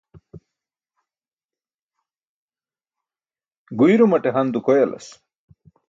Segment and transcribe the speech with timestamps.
[3.77, 5.07] Guirumaṭe han dukoyalas.